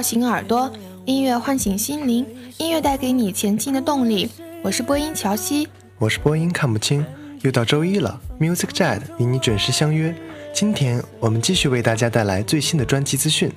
[0.00, 0.72] 叫醒耳朵，
[1.04, 4.30] 音乐唤醒心灵，音乐带给你前进的动力。
[4.62, 7.04] 我是播音乔西，我是播音看不清。
[7.42, 10.16] 又到周一了，Music Jet 与你准时相约。
[10.54, 13.52] 今天我们继续为大家带来最新的专辑资讯。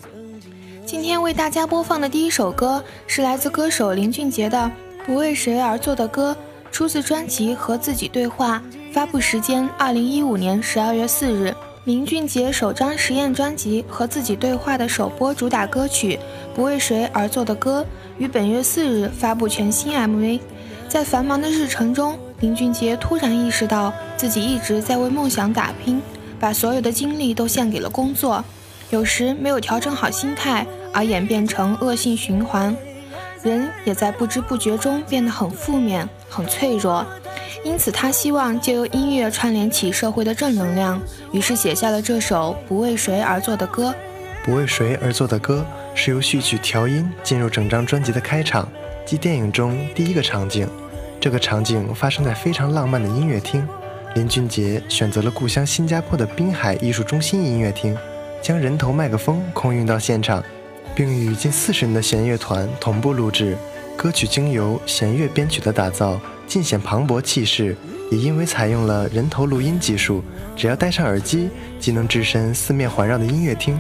[0.86, 4.70] 今天为大家播放的第一首歌是来自歌手林俊杰的
[5.06, 6.36] 《不为谁而作的歌》，
[6.74, 8.62] 出自专辑《和自己对话》，
[8.94, 11.56] 发布时间二零一五年十二月四日。
[11.86, 16.18] 林俊杰首张实验专辑和自己对话的首播主打歌曲
[16.56, 17.82] 《不为谁而作的歌》
[18.18, 20.40] 于本月四日发布全新 MV。
[20.88, 26.02] 在繁忙的日程中，林俊杰突然意识到自己一直在为梦想打拼，
[26.40, 28.42] 把所有的精力都献给了工作，
[28.90, 32.74] 有时没有调整好心态，而演变成恶性循环，
[33.42, 37.06] 人也在不知不觉中变得很负面、很脆弱。
[37.64, 41.02] 因此，他希望借由音乐串联起社会的正能量，
[41.32, 43.96] 于是写下了这首不为谁而作的歌。
[44.44, 45.66] 不为谁而作的歌
[45.96, 48.68] 是由序曲调音进入整张专辑的开场，
[49.06, 50.68] 即电影中第一个场景。
[51.22, 53.66] 这个场景发生在非常浪漫的音乐厅。
[54.16, 57.98] 林俊杰选择了故乡新加坡的滨海艺术中心音乐厅，
[58.42, 60.44] 将人头麦克风空运到现场，
[60.94, 63.58] 并与近四十人的弦乐团同步录制。
[63.96, 66.20] 歌曲经由弦乐编曲的打造。
[66.54, 67.76] 尽显磅礴气势，
[68.12, 70.24] 也因为采用了人头录音技术，
[70.56, 71.50] 只要戴上耳机，
[71.80, 73.76] 即能置身四面环绕的音乐厅。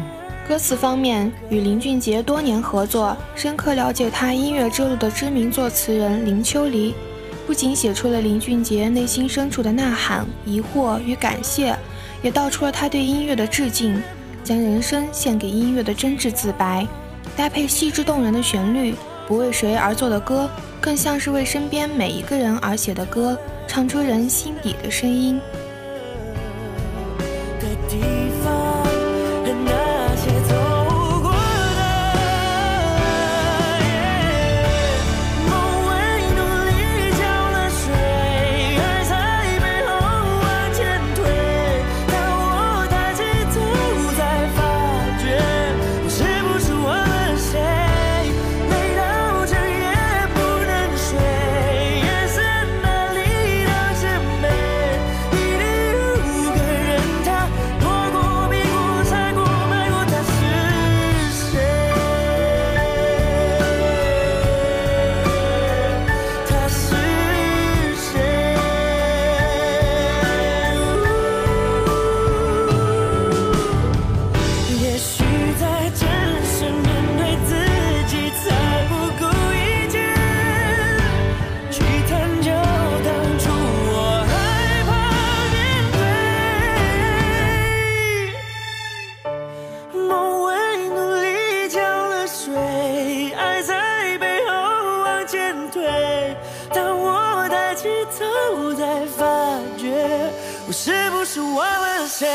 [0.47, 6.95] 歌词方面，与林俊杰多年合作，深刻了解他音乐之路的知名作词人林秋离，
[7.45, 11.77] 不仅写出了林俊杰内心深处的呐喊、疑惑与感谢，
[12.23, 14.01] 也道出了他对音乐的致敬，
[14.43, 16.87] 将人生献给音乐的真挚自白，
[17.35, 18.95] 搭配细致动人的旋律。
[19.25, 20.49] 不为谁而作的歌，
[20.83, 25.39] 更像是为身边每一个人而写的歌，唱出人心底的声音。
[95.73, 96.37] 退，
[96.71, 99.25] 当我抬起头，才发
[99.75, 100.29] 觉
[100.67, 102.27] 我是不是忘了谁。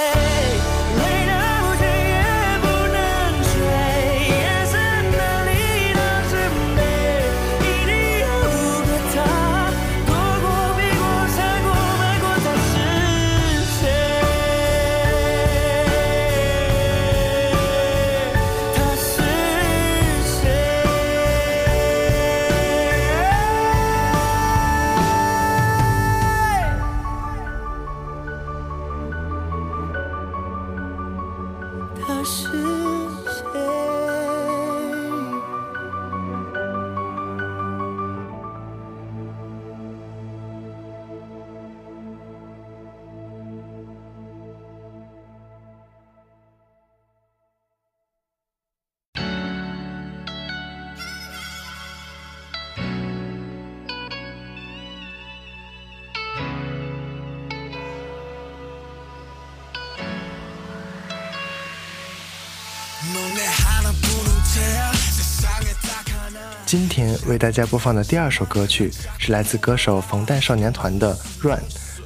[66.69, 71.56] 今天为大家播放的第二首歌曲是来自歌手防弹少年团的《Run》，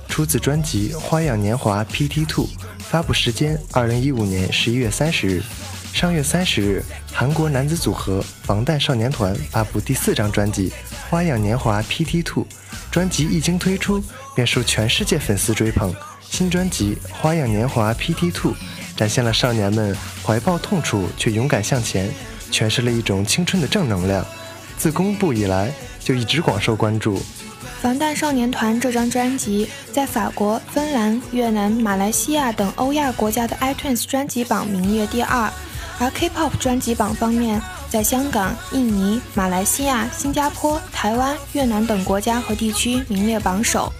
[0.08, 2.46] 出自专辑《花样年华 PT Two》，
[2.78, 5.42] 发布时间二零一五年十一月三十日。
[5.92, 10.70] 上月三十日，韩国男子组合防弹少年团发布第四张专辑
[11.10, 12.44] 《花样年华 PT Two》，
[12.88, 14.00] 专辑一经推出
[14.32, 15.92] 便受全世界粉丝追捧。
[16.20, 18.52] 新专辑《花样年华 PT Two》
[18.96, 19.92] 展现了少年们
[20.24, 22.08] 怀抱痛楚却勇敢向前，
[22.52, 24.24] 诠释了一种青春的正能量。
[24.76, 27.20] 自公布以来就一直广受关注。
[27.80, 35.52] 防弹少年团这张专辑在法国、芬兰、越南、马来西亚等欧亚国家的 iTunes 专辑榜名列第二，
[35.98, 43.92] 而 K-pop 专辑榜方面，在香港、印尼、马来西亚、新加坡、台湾、越南等国家和地区名列榜首。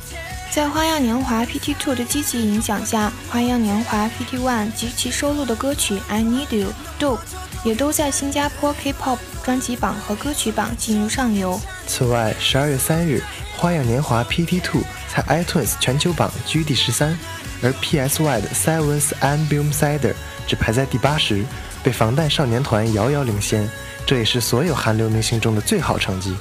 [0.53, 6.69] 在《花样年华 PT Two》的积极影响下，《花样年华 PT One》及其收录的歌曲《I Need You》、
[6.99, 7.17] 《Do》
[7.65, 11.59] 也都在新加坡 K-pop 专辑榜和歌曲榜进入上游。
[11.87, 13.25] 此外，十二月三日，
[13.59, 14.83] 《花样年华 PT Two》
[15.17, 17.19] 在 iTunes 全球榜居第十三，
[17.63, 20.01] 而 PSY 的《Seventh Ambassador》
[20.47, 21.47] 只排在第八十，
[21.83, 23.67] 被防弹少年团遥遥领先。
[24.05, 26.37] 这也是所有韩流明星中的最好成绩。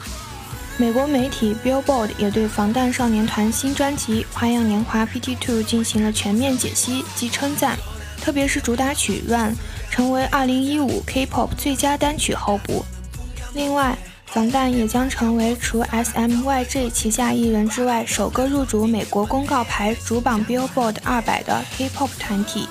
[0.81, 7.77] 美国媒体 Billboard 也对防弹少年团新专辑《花样年华 PT Two》进行了全面解析及称赞，
[8.19, 9.53] 特别是主打曲《Run》
[9.91, 12.83] 成为2015 K-pop 最佳单曲候补。
[13.53, 13.95] 另外，
[14.25, 22.67] 防弹也将成为除 SMYG 旗下艺人之外首个入主美国公告牌主榜 Billboard 200的 K-pop 团体。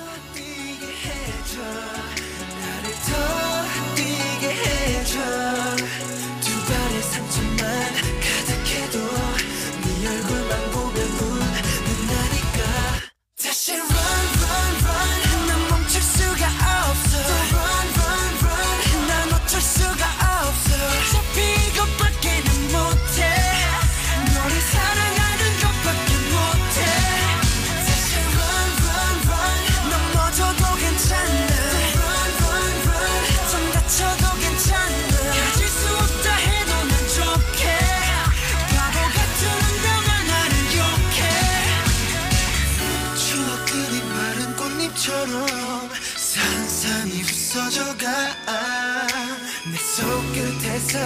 [50.90, 50.98] 밑에서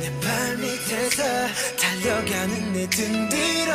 [0.00, 1.22] 내 발 밑에서
[1.80, 3.72] 달려가는 내 등 뒤로.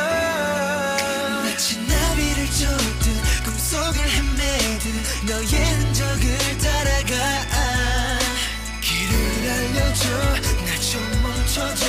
[1.42, 7.14] 마치 나비를 쫓듯 꿈속을 헤매듯 너의 흔적을 따라가.
[8.80, 10.08] 길을 알려줘.
[10.64, 11.86] 나 좀 멈춰줘.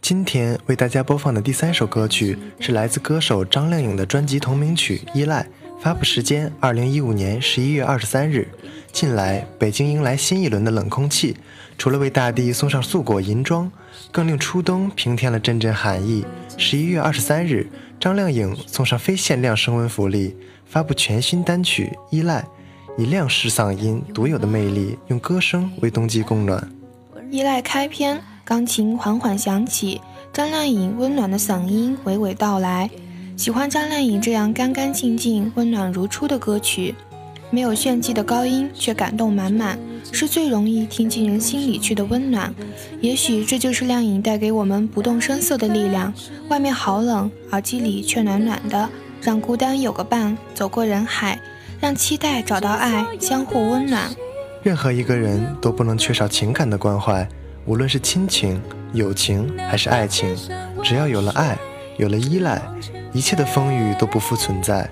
[0.00, 5.42] 今天为大家播放的第三首歌曲是来自歌手张靓颖的专辑同名曲《依赖》，
[5.80, 8.48] 发布时间二零一五年十一月二十三日。
[8.90, 11.36] 近来，北京迎来新一轮的冷空气，
[11.78, 13.70] 除了为大地送上素裹银装，
[14.10, 16.26] 更令初冬平添了阵阵寒意。
[16.58, 20.34] 十一月二十三日，张靓颖送上非限量升温福利，
[20.66, 22.42] 发布全新单曲《依赖》，
[22.98, 26.60] 以亮式嗓音独有的魅力，用歌声为冬季供暖。
[27.30, 28.20] 《依赖》开篇。
[28.50, 30.00] 钢琴缓缓响起，
[30.32, 32.90] 张靓颖温暖的嗓音娓娓道来。
[33.36, 36.92] 喜欢张靓颖这样干干净净、温暖如初的歌曲，
[37.50, 39.78] 没有炫技的高音，却感动满满，
[40.10, 42.52] 是最容易听进人心里去的温暖。
[43.00, 46.12] 也许这就是靓颖带给我们不动声色的力量。
[46.48, 48.90] 外面好冷，耳机里却暖暖的，
[49.22, 51.40] 让孤单有个伴，走过人海，
[51.78, 54.10] 让期待找到爱，相互温暖。
[54.64, 57.28] 任何一个人都不能缺少情感的关怀。
[57.66, 58.60] 无论是亲情、
[58.92, 60.36] 友情还是爱情，
[60.82, 61.56] 只要有了爱，
[61.98, 62.60] 有了依赖，
[63.12, 64.88] 一切的风雨都不复存在。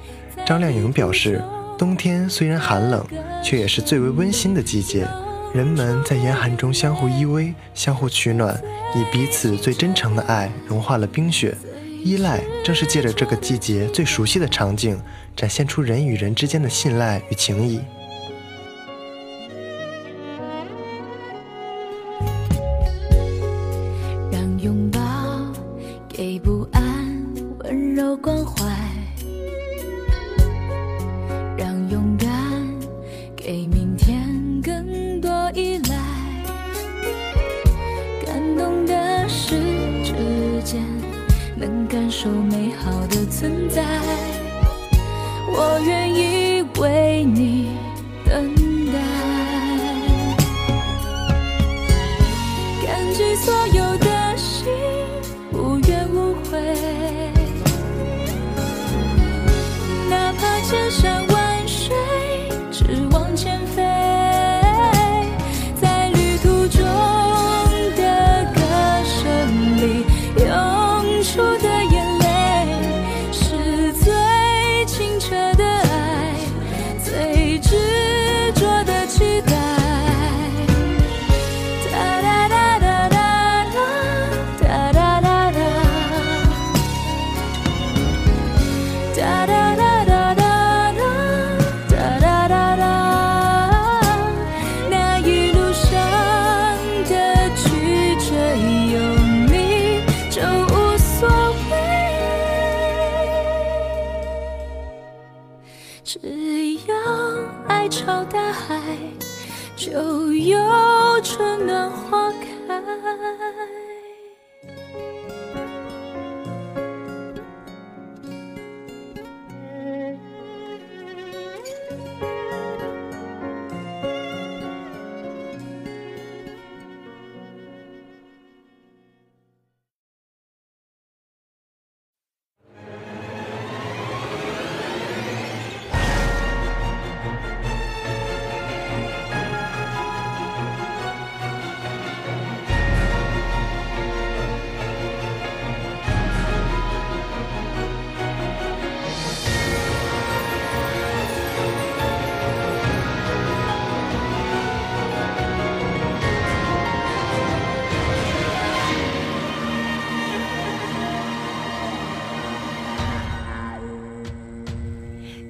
[0.47, 1.43] 张靓颖表示，
[1.77, 3.05] 冬天虽然寒冷，
[3.43, 5.07] 却也是最为温馨的季节。
[5.55, 8.55] 人们在严寒中相互依偎，相互取暖，
[8.95, 11.57] 以彼此最真诚的爱融化了冰雪。
[12.05, 15.01] 依赖正是借着这个季节最熟悉的场景，
[15.35, 17.81] 展现出人与人之间的信赖与情谊。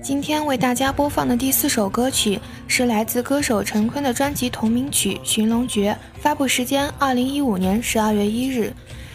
[0.09, 8.73] 今天为大家播放的第四首歌曲是来自歌手陈坤的专辑同名曲《寻龙诀》，发布时间二零一五年十二月一日，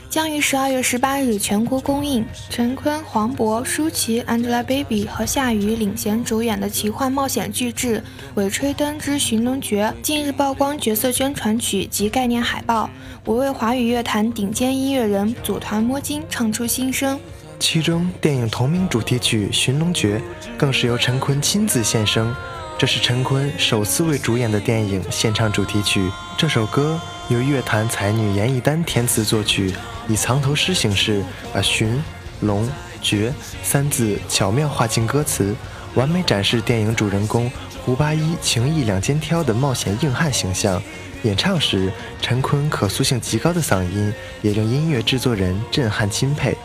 [0.07, 2.23] 将于十二月十八日全国公映。
[2.47, 7.97] 陈坤、黄渤、舒淇、Angelababy 和夏雨领衔主演的奇幻冒险巨制
[8.35, 12.87] 《鬼吹灯之寻龙诀》近日曝光角色宣传曲及概念海报，
[13.25, 17.19] 五位华语乐坛顶尖音乐人组团摸金，唱出心声。
[17.65, 20.21] 其中，电影同名主题曲《寻龙诀》
[20.57, 22.35] 更是由陈坤亲自献声，
[22.77, 26.11] 这是陈坤首次为主演的电影献唱主题曲。
[26.37, 29.73] 这首歌由乐坛才女严艺丹填词作曲，
[30.09, 32.03] 以藏头诗形式把“寻
[32.41, 32.69] 龙
[33.01, 35.55] 诀”三字巧妙画进歌词，
[35.95, 37.49] 完美展示电影主人公
[37.85, 40.81] 胡八一情义两肩挑的冒险硬汉形象。
[41.21, 41.89] 演唱时，
[42.21, 46.57] 陈坤可塑性极高的嗓音也令音乐制作人震撼钦佩。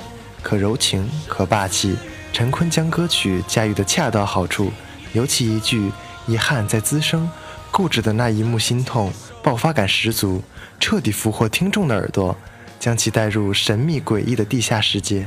[0.42, 1.96] 可柔情，可霸气，
[2.32, 4.72] 陈坤将歌曲驾驭得恰到好处。
[5.12, 5.90] 尤其一句
[6.26, 7.28] “遗憾在滋生”，
[7.70, 10.42] 固执的那一幕心痛，爆发感十足，
[10.78, 12.36] 彻底俘获听众的耳朵，
[12.78, 15.26] 将其带入神秘诡异的地下世界。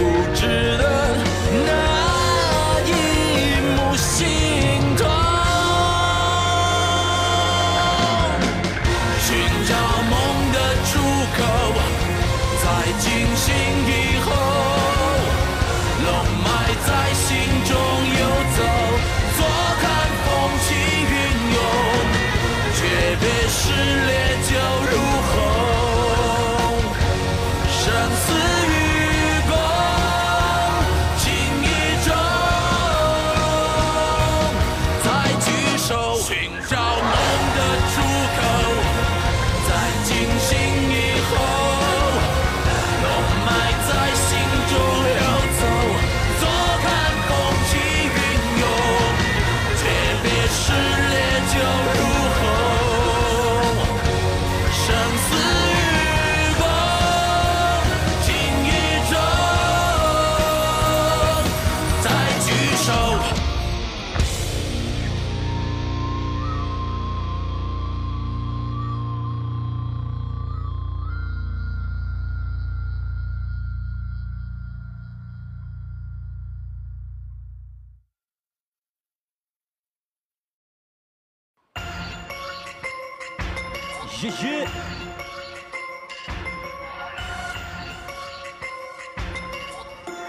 [0.00, 0.89] 固执的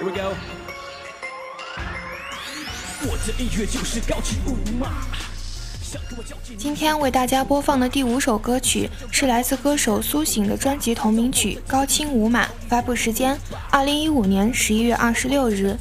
[0.02, 0.36] Here we go。
[3.04, 4.90] 我的音乐就是高级舞马。
[6.58, 13.38] 今天为大家播放的第五首歌曲是来自歌手苏醒的专辑同名曲《高清舞马》，发布时间
[13.70, 15.78] 二零一五年十一月二十六日。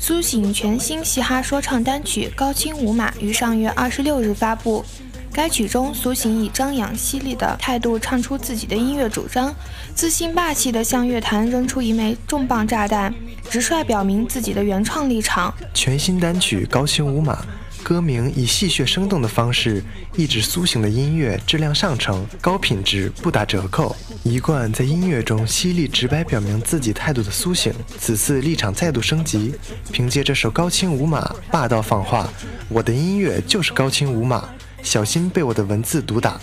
[0.00, 4.82] 苏醒全新嘻哈说唱单曲《高清舞马》于上月二十六日发布。
[5.30, 9.54] 该曲中，苏醒以张扬犀利的态度唱出自己的音乐主张，
[9.94, 13.14] 自信霸气地向乐坛扔出一枚重磅炸弹，
[13.50, 15.52] 直率表明自己的原创立场。
[15.72, 17.44] 全新单曲《高清无码》，
[17.82, 19.82] 歌名以戏谑生动的方式，
[20.16, 23.96] 意指苏醒的音乐质量上乘、高品质，不打折扣。
[24.22, 29.54] 一贯在音乐中犀利直白表明自己态度的苏醒，此次立场再度升级，
[29.90, 32.28] 凭借这首《高清无码》霸道放话
[32.68, 34.48] ：“我的音乐就是高清无码。”
[34.82, 36.40] 小心被我的文字毒打，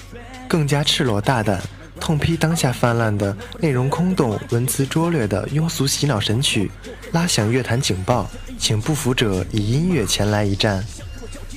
[0.48, 1.62] 更加赤裸大胆，
[2.06, 6.70] 痛批当下泛滥的内容空洞、文词拙劣的庸俗洗脑神曲，
[7.14, 10.86] 拉响乐坛警报，请不服者以音乐前来一战。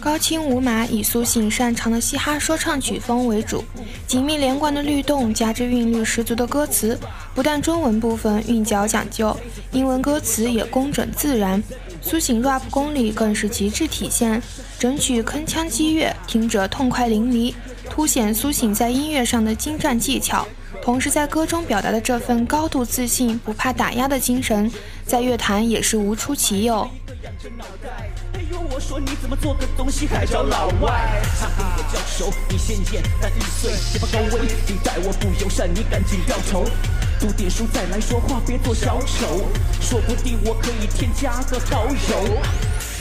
[0.01, 3.63] 高清无码以苏醒擅长的嘻哈说唱曲风为主，
[4.07, 6.99] 紧密连贯的律动加之韵律十足的歌词，
[7.35, 9.37] 不但中文部分韵脚讲究，
[9.73, 11.63] 英文歌词也工整自然。
[12.01, 14.41] 苏醒 rap 功力更是极致体现，
[14.79, 17.55] 整曲铿锵激越，听着痛快淋漓，
[17.91, 20.47] 凸显苏醒在音乐上的精湛技巧。
[20.83, 24.71] 同时，在歌中表达的这份高度自信、不怕打压的精神，
[25.05, 26.89] 在乐坛也是无出其右。
[28.57, 31.21] 我说你怎么做个东西还找老外？
[31.39, 36.65] 他跟我交手，你先见，但一岁，前方高危，你待我不友善，你赶紧掉头。
[37.21, 39.45] 读点书再来说话，别做小丑，
[39.81, 42.39] 说不定我可以添加个好友。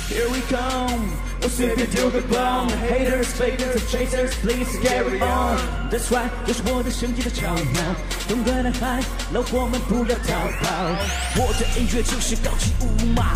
[0.10, 1.10] Here we come，
[1.42, 5.58] 我随便丢个 bomb，haters，fakers，chasers，please carry on。
[5.92, 7.84] That's right，这是我的升级的潮鸟，
[8.30, 10.96] 勇敢的喊，老伙们不要逃跑。
[11.36, 13.34] 我的音乐就是高级舞马，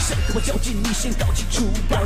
[0.00, 2.02] 想跟我较劲，你先搞清楚吧。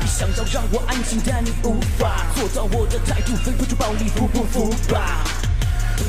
[0.00, 5.22] 你想要让我安静，但你无法做到我的态度，分不出暴力，服不服吧？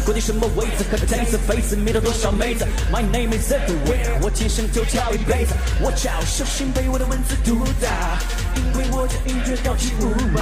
[0.05, 2.65] 管你什么位置，看个 taste face，迷到多少妹子。
[2.91, 5.53] My name is everywhere，我天生就跳一辈子。
[5.81, 8.19] 我叫小心被我的文字毒打，
[8.55, 10.41] 因为我的音乐高级舞马。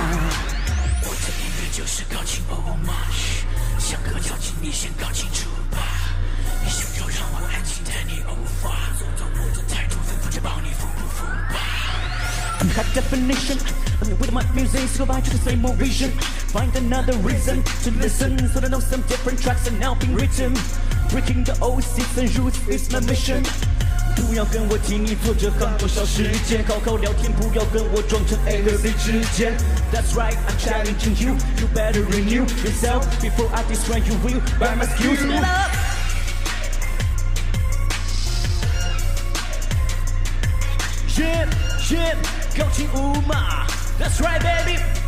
[1.04, 2.54] 我的音乐就是高级舞
[2.86, 2.94] 马，
[3.80, 5.78] 想和我较劲，你先搞清楚吧。
[6.64, 11.01] 你想要让我安静，但你无法做到我的态度，分不着帮你服不服吧
[12.61, 16.11] ？I'm high definition。With my music, so I just say more vision.
[16.53, 20.55] Find another reason to listen, so I know some different tracks are now being written.
[21.11, 23.43] Breaking the old system rules is my mission.
[24.15, 29.57] 不要跟我提你做这行多少时间，好好聊天，不要跟我装成 A 和 Z 之间。
[29.93, 31.37] That's right, I'm challenging you.
[31.59, 34.15] You better renew yourself before I destroy you.
[34.23, 35.21] Will buy my skills.
[41.17, 41.49] Yeah,
[41.91, 42.40] yeah, 高
[42.72, 43.66] 清舞马。
[43.98, 45.01] That's right, baby.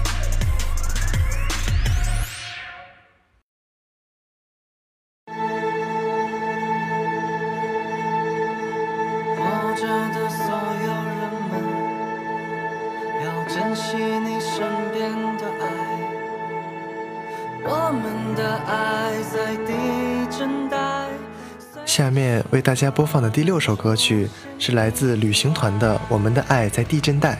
[22.53, 27.33] 为大家播放的第六首歌曲是来自旅行团的《我们的爱在地震带》，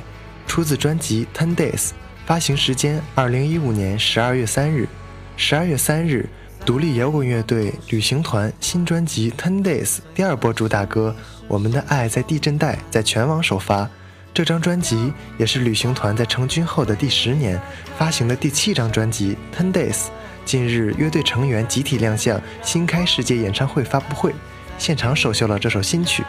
[0.48, 1.90] 出自专辑《Ten Days》，
[2.26, 4.88] 发行时间二零一五年十二月三日。
[5.38, 6.28] 十二月三日，
[6.66, 11.16] 独立摇滚乐队旅行团新专辑《Ten Days》第二波主打歌
[11.48, 13.88] 《我们的爱在地震带》在全网首发。
[14.34, 17.62] 这张专辑也是旅行团在成军后的第十年
[18.00, 19.94] 发行的第七张专辑《Ten Days》。
[20.44, 24.34] 近日，乐队成员集体亮相新开世界演唱会发布会，
[24.78, 26.24] 现场首秀了这首新曲。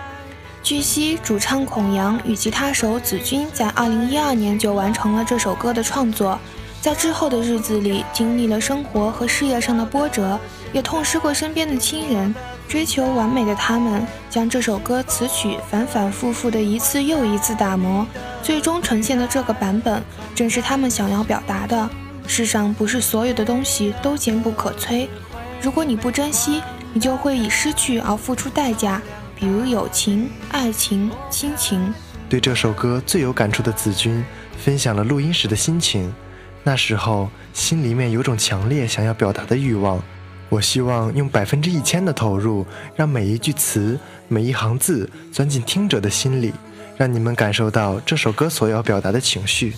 [0.62, 6.38] 据悉，主唱孔阳与吉他手子君在2012年就完成了这首歌的创作。
[6.80, 10.38] 在之后的日子里，经历了生活和事业上的波折，
[10.72, 12.34] 也痛失过身边的亲人。
[12.66, 18.06] 追求完美的他们，将这首歌词曲反反复复的一次又一次打磨，
[18.42, 20.02] 最终呈现的这个版本，
[20.34, 21.88] 正是他们想要表达的。
[22.26, 25.06] 世上不是所有的东西都坚不可摧，
[25.60, 26.62] 如果你不珍惜，
[26.94, 29.02] 你就会以失去而付出代价，
[29.34, 31.92] 比如友情、爱情、亲情。
[32.28, 34.24] 对这首歌最有感触的子君，
[34.56, 36.14] 分享了录音时的心情。
[36.62, 40.00] 那时候心里面有种强烈想要表达的欲望，
[40.48, 46.54] 我希望用百分之一千的投入，让每一句词、每一行字钻进听者的心里，
[46.96, 49.74] 让你们感受到这首歌所要表达的情绪。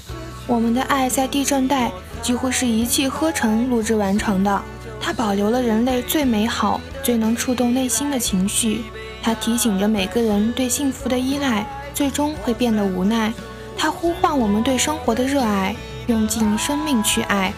[0.46, 1.90] 我们的爱在地震带。
[2.22, 4.62] 几乎是一气呵成录制完成的。
[5.06, 8.82] 它保留了人类最美好、最能触动内心的情绪。
[9.22, 11.64] 它提醒着每个人对幸福的依赖，
[11.94, 13.32] 最终会变得无奈。
[13.78, 15.76] 它呼唤我们对生活的热爱，
[16.08, 17.52] 用尽生命去爱。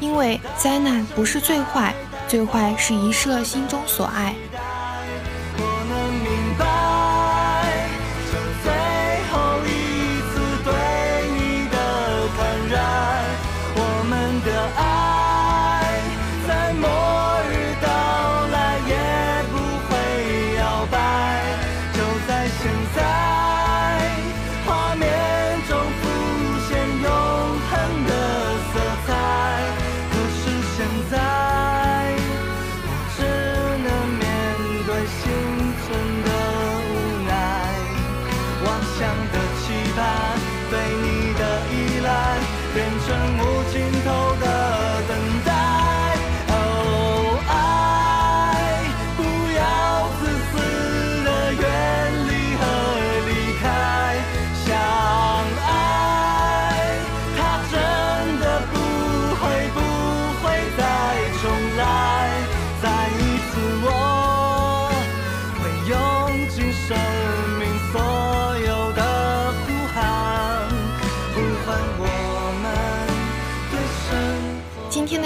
[0.00, 1.94] 因为灾难不是最坏，
[2.26, 4.34] 最坏是遗失了心中所爱。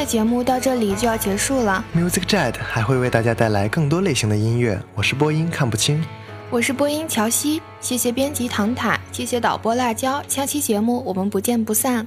[0.09, 1.85] 节目到这里就要结束了。
[1.95, 4.83] Music Jet 还会为大家带来更多类型的音乐。
[4.95, 6.03] 我是播音看不清，
[6.49, 7.61] 我是播音乔西。
[7.79, 10.23] 谢谢编辑唐塔，谢谢导播辣椒。
[10.27, 12.07] 下期节目我们不见不散。